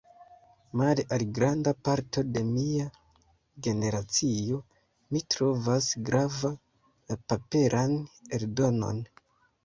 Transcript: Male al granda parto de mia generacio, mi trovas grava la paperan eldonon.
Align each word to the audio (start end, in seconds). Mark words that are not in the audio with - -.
Male 0.79 1.03
al 1.15 1.23
granda 1.39 1.71
parto 1.87 2.21
de 2.37 2.41
mia 2.45 2.85
generacio, 3.67 4.57
mi 5.17 5.21
trovas 5.35 5.89
grava 6.07 6.51
la 7.11 7.19
paperan 7.35 7.95
eldonon. 8.39 9.03